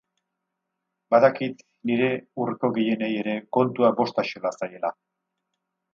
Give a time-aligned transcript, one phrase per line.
[1.15, 1.59] Badakit
[1.91, 2.09] nire
[2.43, 4.95] hurko gehienei ere kontua bost axola zaiela.